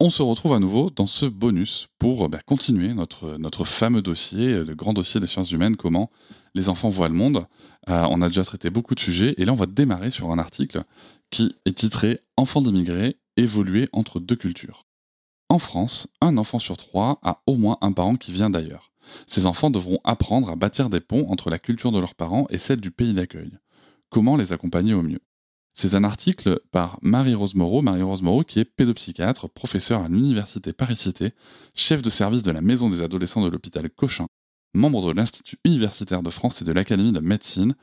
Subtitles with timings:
[0.00, 4.74] On se retrouve à nouveau dans ce bonus pour bah, continuer notre, fameux dossier, le
[4.74, 6.10] grand dossier des sciences humaines, comment
[6.54, 7.46] les enfants voient le monde.
[7.88, 10.38] Euh, on a déjà traité beaucoup de sujets et là on va démarrer sur un
[10.38, 10.82] article
[11.30, 14.86] qui est titré Enfants d'immigrés, évoluer entre deux cultures.
[15.48, 18.90] En France, un enfant sur trois a au moins un parent qui vient d'ailleurs.
[19.28, 22.58] Ces enfants devront apprendre à bâtir des ponts entre la culture de leurs parents et
[22.58, 23.58] celle du pays d'accueil.
[24.10, 25.20] Comment les accompagner au mieux?
[25.74, 31.32] C'est un article par Marie-Rose Moreau, Marie-Rose qui est pédopsychiatre, professeur à l'Université Paris-Cité,
[31.74, 34.28] chef de service de la Maison des adolescents de l'hôpital Cochin,
[34.72, 37.74] membre de l'Institut universitaire de France et de l'Académie de médecine,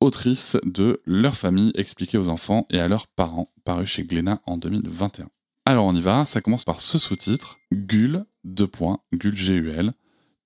[0.00, 4.56] autrice de Leur famille expliquée aux enfants et à leurs parents, paru chez Glénat en
[4.56, 5.28] 2021.
[5.66, 9.92] Alors on y va, ça commence par ce sous-titre, Gul, deux points, Gul G-U-L,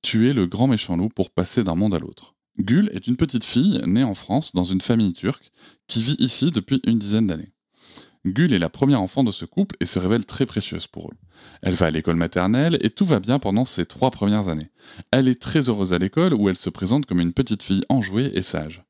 [0.03, 2.35] tuer le grand méchant loup pour passer d'un monde à l'autre.
[2.59, 5.53] Gül est une petite fille née en France dans une famille turque
[5.89, 7.53] qui vit ici depuis une dizaine d'années.
[8.25, 11.17] Gül est la première enfant de ce couple et se révèle très précieuse pour eux.
[11.63, 14.71] Elle va à l'école maternelle et tout va bien pendant ses trois premières années.
[15.11, 18.31] Elle est très heureuse à l'école où elle se présente comme une petite fille enjouée
[18.35, 18.85] et sage.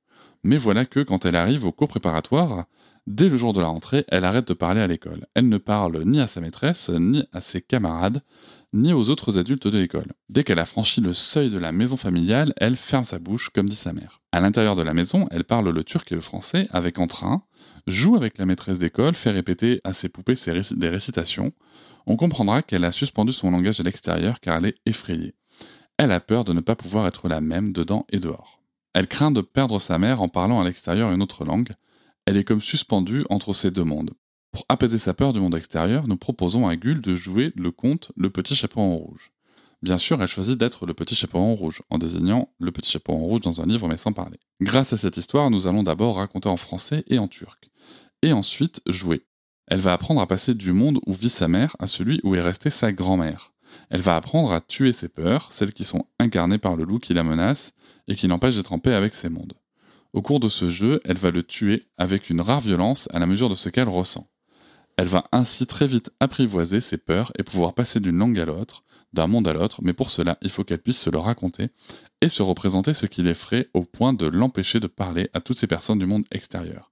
[0.44, 2.66] Mais voilà que quand elle arrive au cours préparatoire,
[3.06, 5.26] dès le jour de la rentrée, elle arrête de parler à l'école.
[5.34, 8.22] Elle ne parle ni à sa maîtresse, ni à ses camarades,
[8.72, 10.12] ni aux autres adultes de l'école.
[10.28, 13.68] Dès qu'elle a franchi le seuil de la maison familiale, elle ferme sa bouche, comme
[13.68, 14.20] dit sa mère.
[14.32, 17.42] À l'intérieur de la maison, elle parle le turc et le français avec entrain,
[17.86, 20.36] joue avec la maîtresse d'école, fait répéter à ses poupées
[20.72, 21.52] des récitations.
[22.06, 25.34] On comprendra qu'elle a suspendu son langage à l'extérieur car elle est effrayée.
[25.98, 28.62] Elle a peur de ne pas pouvoir être la même dedans et dehors.
[28.94, 31.70] Elle craint de perdre sa mère en parlant à l'extérieur une autre langue.
[32.26, 34.12] Elle est comme suspendue entre ces deux mondes.
[34.52, 38.12] Pour apaiser sa peur du monde extérieur, nous proposons à Gull de jouer le conte
[38.16, 39.32] Le Petit Chaperon Rouge.
[39.80, 43.40] Bien sûr, elle choisit d'être le Petit Chaperon Rouge, en désignant le Petit Chaperon Rouge
[43.40, 44.38] dans un livre mais sans parler.
[44.60, 47.70] Grâce à cette histoire, nous allons d'abord raconter en français et en turc.
[48.20, 49.24] Et ensuite jouer.
[49.68, 52.42] Elle va apprendre à passer du monde où vit sa mère à celui où est
[52.42, 53.54] restée sa grand-mère.
[53.88, 57.14] Elle va apprendre à tuer ses peurs, celles qui sont incarnées par le loup qui
[57.14, 57.72] la menace
[58.06, 59.54] et qui l'empêche d'être en paix avec ses mondes.
[60.12, 63.24] Au cours de ce jeu, elle va le tuer avec une rare violence à la
[63.24, 64.28] mesure de ce qu'elle ressent.
[64.96, 68.84] Elle va ainsi très vite apprivoiser ses peurs et pouvoir passer d'une langue à l'autre,
[69.12, 71.70] d'un monde à l'autre, mais pour cela, il faut qu'elle puisse se le raconter
[72.20, 75.66] et se représenter ce qui l'effraie au point de l'empêcher de parler à toutes ces
[75.66, 76.90] personnes du monde extérieur.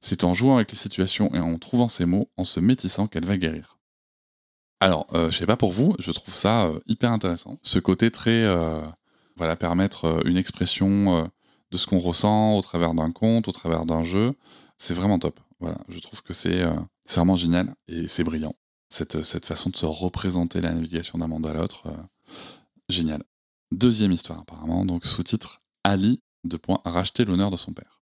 [0.00, 3.24] C'est en jouant avec les situations et en trouvant ses mots, en se métissant qu'elle
[3.24, 3.78] va guérir.
[4.80, 7.58] Alors, euh, je sais pas pour vous, je trouve ça euh, hyper intéressant.
[7.62, 8.80] Ce côté très, euh,
[9.36, 11.30] voilà, permettre euh, une expression
[11.70, 14.34] de ce qu'on ressent au travers d'un conte, au travers d'un jeu,
[14.76, 15.40] c'est vraiment top.
[15.60, 16.64] Voilà, je trouve que c'est
[17.06, 18.54] c'est vraiment génial et c'est brillant.
[18.88, 22.02] Cette, cette façon de se représenter la navigation d'un monde à l'autre, euh,
[22.88, 23.22] génial.
[23.72, 28.02] Deuxième histoire apparemment, donc sous-titre Ali, de point, racheter l'honneur de son père.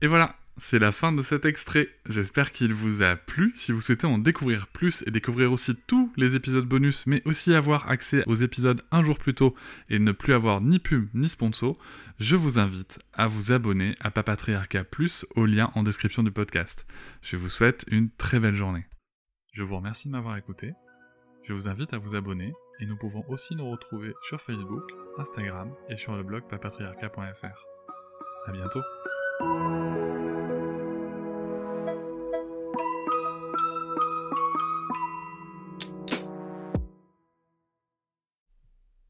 [0.00, 1.88] Et voilà, c'est la fin de cet extrait.
[2.08, 3.52] J'espère qu'il vous a plu.
[3.56, 5.74] Si vous souhaitez en découvrir plus et découvrir aussi
[6.16, 9.54] les épisodes bonus, mais aussi avoir accès aux épisodes un jour plus tôt
[9.88, 11.78] et ne plus avoir ni pub ni sponsor,
[12.18, 16.86] je vous invite à vous abonner à Papatriarca Plus au lien en description du podcast.
[17.22, 18.86] Je vous souhaite une très belle journée.
[19.52, 20.72] Je vous remercie de m'avoir écouté.
[21.44, 24.84] Je vous invite à vous abonner et nous pouvons aussi nous retrouver sur Facebook,
[25.18, 27.66] Instagram et sur le blog papatriarca.fr.
[28.46, 28.80] À bientôt.